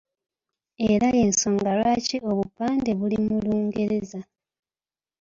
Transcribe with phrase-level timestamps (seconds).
[0.91, 4.19] Era y'ensonga lwaki obupande buli mu Lungereza.